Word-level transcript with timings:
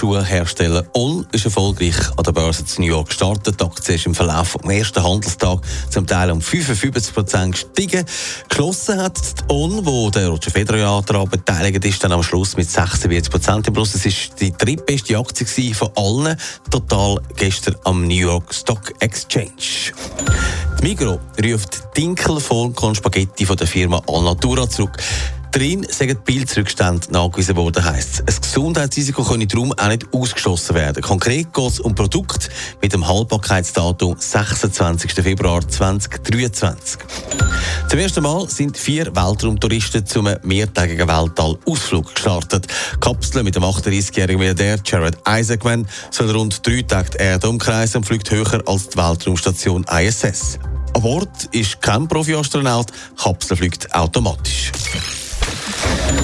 Laufschuhhersteller 0.00 0.84
On 0.94 1.26
ist 1.32 1.44
erfolgreich 1.44 1.96
an 2.16 2.24
der 2.24 2.32
Börse 2.32 2.64
zu 2.64 2.80
New 2.80 2.86
York 2.86 3.08
gestartet. 3.08 3.60
Die 3.60 3.64
Aktie 3.64 3.94
ist 3.96 4.06
im 4.06 4.14
Verlauf 4.14 4.48
vom 4.48 4.70
ersten 4.70 5.02
Handelstag 5.02 5.60
zum 5.90 6.06
Teil 6.06 6.30
um 6.30 6.40
55 6.40 7.14
Prozent 7.14 7.52
gestiegen. 7.52 8.06
Geschlossen 8.48 9.02
hat 9.02 9.18
die 9.18 9.52
On, 9.52 9.84
wo 9.84 10.08
der 10.08 10.28
Roger 10.28 10.50
Federer 10.50 11.02
daran 11.02 11.28
beteiligt 11.28 11.84
ist, 11.84 12.02
dann 12.02 12.12
am 12.12 12.22
Schluss 12.22 12.56
mit 12.56 12.70
46 12.70 13.30
Prozent 13.30 13.68
im 13.68 13.74
Plus. 13.74 13.94
Es 13.94 14.06
ist 14.06 14.40
die 14.40 14.52
drittbeste 14.52 15.18
Aktie 15.18 15.74
von 15.74 15.90
allen, 15.94 16.36
total 16.70 17.20
gestern 17.36 17.76
am 17.84 18.06
New 18.06 18.14
York 18.14 18.54
Stock 18.54 18.94
Exchange. 19.00 19.92
Die 20.78 20.82
Migro 20.82 21.18
ruft 21.44 21.82
Dinkelform 21.94 22.74
Spaghetti 22.94 23.44
von 23.44 23.56
der 23.56 23.66
Firma 23.66 24.00
Alnatura 24.06 24.66
zurück. 24.68 24.96
Darin 25.52 25.84
sind 25.88 26.24
Pilzrückstände 26.24 27.10
nachgewiesen 27.10 27.56
worden, 27.56 27.84
heisst 27.84 28.22
es. 28.24 28.36
Ein 28.36 28.42
Gesundheitsrisiko 28.42 29.24
könne 29.24 29.48
darum 29.48 29.72
auch 29.72 29.88
nicht 29.88 30.06
ausgeschlossen 30.12 30.76
werden. 30.76 31.02
Konkret 31.02 31.52
geht 31.52 31.68
es 31.72 31.80
um 31.80 31.92
Produkte 31.92 32.48
mit 32.80 32.92
dem 32.92 33.06
Haltbarkeitsdatum 33.06 34.14
26. 34.16 35.12
Februar 35.12 35.66
2023. 35.66 37.00
Zum 37.88 37.98
ersten 37.98 38.22
Mal 38.22 38.48
sind 38.48 38.78
vier 38.78 39.06
Weltraumtouristen 39.06 40.06
zum 40.06 40.28
mehrtägigen 40.44 41.08
Weltall-Ausflug 41.08 42.14
gestartet. 42.14 42.68
Kapsel 43.00 43.42
mit 43.42 43.56
dem 43.56 43.64
38-jährigen 43.64 44.38
Milliardär 44.38 44.78
Jared 44.84 45.18
Isaacman 45.28 45.88
soll 46.12 46.30
rund 46.30 46.64
drei 46.64 46.82
Tage 46.82 47.10
die 47.10 47.18
Erde 47.18 47.48
umkreisen 47.48 47.98
und 47.98 48.04
fliegt 48.04 48.30
höher 48.30 48.62
als 48.66 48.90
die 48.90 48.98
Weltraumstation 48.98 49.84
ISS. 49.84 50.60
An 50.94 51.02
Bord 51.02 51.48
ist 51.50 51.82
kein 51.82 52.06
Profi-Astronaut, 52.06 52.92
Kapsel 53.16 53.56
fliegt 53.56 53.92
automatisch. 53.92 54.70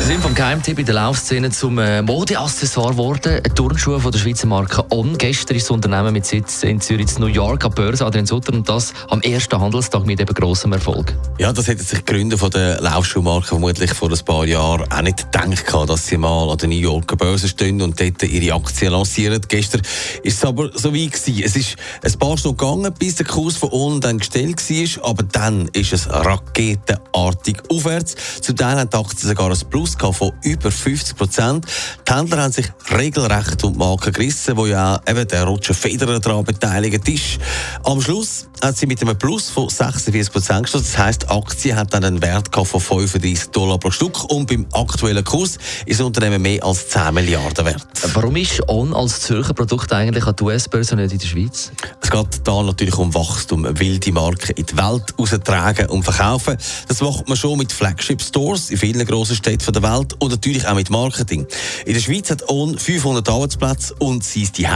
Wir 0.00 0.06
sind 0.06 0.22
vom 0.22 0.34
Geheimtipp 0.34 0.78
in 0.78 0.86
der 0.86 0.94
Laufszene 0.94 1.50
zum 1.50 1.78
äh, 1.78 2.02
Modeaccessoire 2.02 2.92
geworden. 2.92 3.40
Turnschuhe 3.54 4.00
von 4.00 4.10
der 4.10 4.18
Schweizer 4.18 4.46
Marke 4.46 4.84
On. 4.90 5.16
Gestern 5.18 5.56
ist 5.56 5.64
das 5.64 5.70
Unternehmen 5.70 6.12
mit 6.12 6.26
Sitz 6.26 6.62
in 6.62 6.80
Zürich, 6.80 7.18
New 7.18 7.26
York, 7.26 7.64
an 7.64 7.72
Börse, 7.72 8.04
Adrian 8.04 8.26
Sutter, 8.26 8.52
und 8.54 8.68
das 8.68 8.92
am 9.08 9.20
ersten 9.20 9.60
Handelstag 9.60 10.06
mit 10.06 10.20
eben 10.20 10.34
grossem 10.34 10.72
Erfolg. 10.72 11.14
Ja, 11.38 11.52
das 11.52 11.68
hätten 11.68 11.84
sich 11.84 11.98
die 11.98 12.04
Gründer 12.04 12.38
von 12.38 12.50
der 12.50 12.80
Laufschuhmarke 12.80 13.46
vermutlich 13.46 13.92
vor 13.92 14.10
ein 14.10 14.18
paar 14.24 14.46
Jahren 14.46 14.90
auch 14.90 15.02
nicht 15.02 15.30
gedacht, 15.30 15.88
dass 15.88 16.06
sie 16.06 16.16
mal 16.16 16.50
an 16.50 16.58
der 16.58 16.68
New 16.68 16.76
Yorker 16.76 17.16
Börse 17.16 17.48
stehen 17.48 17.80
und 17.82 18.00
dort 18.00 18.22
ihre 18.22 18.54
Aktien 18.54 18.92
lancieren. 18.92 19.40
Gestern 19.46 19.82
ist 20.22 20.38
es 20.38 20.44
aber 20.44 20.70
so 20.74 20.92
wie 20.94 21.08
gewesen. 21.08 21.42
Es 21.44 21.56
ist 21.56 21.76
ein 22.02 22.18
paar 22.18 22.36
Stunden 22.38 22.56
gegangen, 22.56 22.92
bis 22.98 23.16
der 23.16 23.26
Kurs 23.26 23.56
von 23.56 23.70
On 23.70 24.00
dann 24.00 24.18
gestellt 24.18 24.58
war, 24.68 25.10
aber 25.10 25.22
dann 25.24 25.68
ist 25.72 25.92
es 25.92 26.08
raketenartig 26.10 27.58
aufwärts. 27.68 28.16
Zum 28.40 28.56
Teil 28.56 28.78
hat 28.78 28.94
die 29.10 29.16
Aktie 29.16 29.28
sogar 29.28 29.50
ein 29.50 29.58
Plus 29.70 29.96
von 30.12 30.32
über 30.42 30.70
50 30.70 31.16
Prozent. 31.16 31.66
Die 32.08 32.12
Händler 32.12 32.42
haben 32.42 32.52
sich 32.52 32.66
regelrecht 32.90 33.62
um 33.64 33.72
die 33.72 33.78
Marke 33.78 34.12
gerissen, 34.12 34.56
wo 34.56 34.66
ja 34.66 35.00
eben 35.06 35.26
der 35.26 35.44
Roger 35.44 35.74
Federer 35.74 36.20
daran 36.20 36.44
beteiligt 36.44 37.08
ist. 37.08 37.38
Am 37.84 38.00
Schluss 38.00 38.46
hat 38.62 38.76
sie 38.76 38.86
mit 38.86 39.00
einem 39.02 39.18
Plus 39.18 39.50
von 39.50 39.68
46 39.68 40.32
Prozent 40.32 40.62
geschlossen. 40.64 40.86
Das 40.92 40.98
heisst, 40.98 41.22
die 41.22 41.28
Aktie 41.28 41.76
hat 41.76 41.92
dann 41.92 42.04
einen 42.04 42.22
Wert 42.22 42.48
von 42.54 42.80
35 42.80 43.50
Dollar 43.50 43.78
pro 43.78 43.90
Stück 43.90 44.24
und 44.30 44.46
beim 44.46 44.66
aktuellen 44.72 45.24
Kurs 45.24 45.58
ist 45.86 46.00
das 46.00 46.06
Unternehmen 46.06 46.42
mehr 46.42 46.64
als 46.64 46.88
10 46.88 47.14
Milliarden 47.14 47.66
wert. 47.66 47.89
Warum 48.14 48.34
ist 48.36 48.66
On 48.66 48.94
als 48.94 49.20
Zürcher 49.20 49.52
Produkt 49.52 49.92
eigentlich 49.92 50.24
an 50.24 50.34
die 50.34 50.42
US-Börse 50.42 50.96
nicht 50.96 51.12
in 51.12 51.18
der 51.18 51.26
Schweiz? 51.26 51.70
Es 52.00 52.10
geht 52.10 52.40
da 52.44 52.62
natürlich 52.62 52.96
um 52.96 53.12
Wachstum, 53.14 53.66
wilde 53.78 54.12
Marken 54.12 54.52
in 54.56 54.64
die 54.64 54.76
Welt 54.76 55.14
austragen 55.18 55.86
und 55.90 56.02
verkaufen. 56.02 56.56
Das 56.88 57.02
macht 57.02 57.28
man 57.28 57.36
schon 57.36 57.58
mit 57.58 57.72
Flagship 57.72 58.22
Stores 58.22 58.70
in 58.70 58.78
vielen 58.78 59.06
grossen 59.06 59.36
Städten 59.36 59.72
der 59.72 59.82
Welt 59.82 60.14
und 60.18 60.30
natürlich 60.30 60.66
auch 60.66 60.74
mit 60.74 60.88
Marketing. 60.88 61.46
In 61.84 61.92
der 61.92 62.00
Schweiz 62.00 62.30
hat 62.30 62.48
On 62.48 62.78
500 62.78 63.28
Arbeitsplätze 63.28 63.94
und 63.98 64.24
sie 64.24 64.42
ist 64.42 64.56
die 64.56 64.66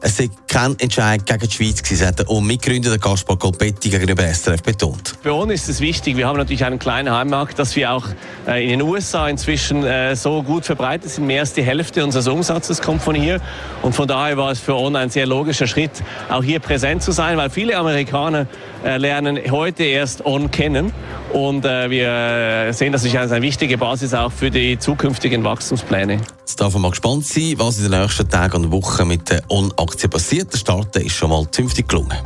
Es 0.00 0.18
ist 0.18 0.30
kein 0.46 0.78
Entscheid 0.78 1.26
gegen 1.26 1.46
die 1.46 1.50
Schweiz 1.50 1.82
gewesen, 1.82 2.06
hat 2.06 2.20
der 2.20 2.30
On 2.30 2.46
Mitgründer 2.46 2.88
der 2.88 2.98
Gaspar 2.98 3.38
Colpetti 3.38 3.90
gegenüber 3.90 4.22
SRF 4.22 4.62
betont. 4.62 5.14
Für 5.22 5.34
uns 5.34 5.52
ist 5.52 5.68
es 5.68 5.80
wichtig, 5.80 6.16
wir 6.16 6.26
haben 6.26 6.38
natürlich 6.38 6.64
einen 6.64 6.78
kleinen 6.78 7.12
Heimmarkt, 7.12 7.58
dass 7.58 7.76
wir 7.76 7.92
auch 7.92 8.06
äh, 8.46 8.64
in 8.64 8.78
den 8.78 8.82
USA 8.82 9.28
inzwischen 9.28 9.84
äh, 9.84 10.16
so 10.16 10.42
gut 10.42 10.64
verbreitet 10.64 11.10
sind. 11.10 11.26
Mehr 11.26 11.42
als 11.42 11.52
die 11.52 11.62
Hälfte 11.62 12.02
unseres 12.02 12.26
Umsatzes 12.26 12.53
kommt 12.82 13.02
von 13.02 13.14
hier 13.14 13.40
und 13.82 13.94
von 13.94 14.06
daher 14.06 14.36
war 14.36 14.50
es 14.50 14.60
für 14.60 14.74
On 14.74 14.96
ein 14.96 15.10
sehr 15.10 15.26
logischer 15.26 15.66
Schritt, 15.66 16.02
auch 16.28 16.42
hier 16.42 16.60
präsent 16.60 17.02
zu 17.02 17.12
sein, 17.12 17.36
weil 17.36 17.50
viele 17.50 17.76
Amerikaner 17.76 18.46
äh, 18.84 18.96
lernen 18.96 19.38
heute 19.50 19.84
erst 19.84 20.24
On 20.24 20.50
kennen 20.50 20.92
und 21.32 21.64
wir 21.64 22.72
sehen, 22.72 22.92
das 22.92 23.04
ist 23.04 23.16
eine 23.16 23.42
wichtige 23.42 23.76
Basis 23.78 24.14
auch 24.14 24.30
für 24.30 24.50
die 24.50 24.78
zukünftigen 24.78 25.42
Wachstumspläne. 25.42 26.20
Jetzt 26.40 26.60
darf 26.60 26.72
man 26.74 26.82
mal 26.82 26.90
gespannt 26.90 27.26
sein, 27.26 27.54
was 27.56 27.78
in 27.78 27.90
den 27.90 28.00
nächsten 28.00 28.28
Tagen 28.28 28.64
und 28.64 28.70
Wochen 28.70 29.08
mit 29.08 29.30
der 29.30 29.42
On-Aktie 29.48 30.08
passiert. 30.08 30.52
Der 30.52 30.58
Start 30.58 30.94
ist 30.96 31.16
schon 31.16 31.30
mal 31.30 31.50
zünftig 31.50 31.88
gelungen. 31.88 32.16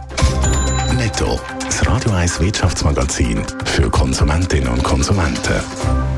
Netto, 0.97 1.41
das 1.65 1.87
Radio 1.87 2.11
1 2.11 2.41
Wirtschaftsmagazin 2.41 3.43
für 3.65 3.89
Konsumentinnen 3.89 4.69
und 4.69 4.83
Konsumenten. 4.83 6.18